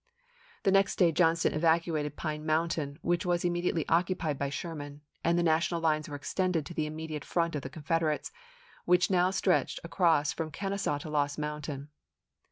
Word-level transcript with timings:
The 0.63 0.71
next 0.71 0.95
day 0.95 1.11
Johnston 1.11 1.53
evacuated 1.53 2.15
Pine 2.15 2.43
Mountain, 2.43 2.97
which 3.03 3.23
was 3.23 3.45
immediately 3.45 3.87
occupied 3.87 4.39
by 4.39 4.49
Sherman, 4.49 5.01
and 5.23 5.37
the 5.37 5.43
National 5.43 5.79
lines 5.79 6.09
were 6.09 6.15
extended 6.15 6.65
to 6.65 6.73
the 6.73 6.87
immediate 6.87 7.23
front 7.23 7.53
of 7.55 7.61
the 7.61 7.69
Confederates, 7.69 8.31
which 8.85 9.11
now 9.11 9.29
stretched 9.29 9.79
across 9.83 10.33
from 10.33 10.49
Kenesaw 10.49 10.97
to 11.01 11.09
Lost 11.11 11.37
Mountain. 11.37 11.89